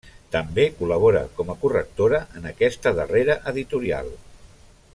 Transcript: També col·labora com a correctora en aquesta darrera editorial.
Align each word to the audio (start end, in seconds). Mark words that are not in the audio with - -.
També 0.35 0.63
col·labora 0.79 1.21
com 1.39 1.51
a 1.53 1.57
correctora 1.65 2.21
en 2.39 2.49
aquesta 2.53 2.95
darrera 3.01 3.37
editorial. 3.53 4.11